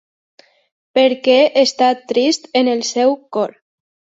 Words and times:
Perquè 0.99 1.35
està 1.65 1.91
trist 2.13 2.51
en 2.63 2.73
el 2.75 2.85
seu 2.97 3.15
cor. 3.39 3.55